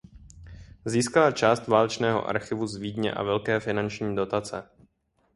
[0.85, 4.63] Získala část válečného archivu z Vídně a velké finanční dotace.